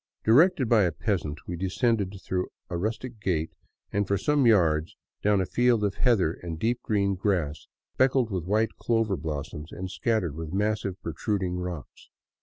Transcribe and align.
Directed 0.23 0.67
by 0.67 0.81
a 0.85 0.91
peasant, 0.91 1.37
we 1.45 1.55
descended 1.55 2.19
through 2.25 2.47
a 2.71 2.75
rustic 2.79 3.19
gate 3.19 3.51
and 3.93 4.07
for 4.07 4.17
some 4.17 4.47
yards 4.47 4.95
down 5.21 5.39
a 5.39 5.45
field 5.45 5.83
of 5.83 5.93
heather 5.93 6.33
and 6.41 6.57
deep 6.57 6.81
green 6.81 7.13
grass 7.13 7.67
speckled 7.93 8.31
with 8.31 8.45
white 8.45 8.77
clover 8.77 9.15
blossoms 9.15 9.71
and 9.71 9.91
scattered 9.91 10.33
with 10.35 10.53
massive 10.53 10.99
protruding 11.03 11.57
rocks. 11.59 12.09